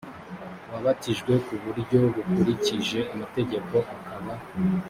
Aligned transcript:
wabatijwe 0.71 1.31
ku 1.45 1.53
buryo 1.63 1.99
bukurikije 2.15 2.99
amategeko 3.13 3.75
akaba 3.95 4.33